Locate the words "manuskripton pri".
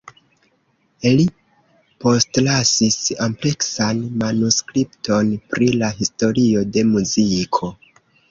4.23-5.69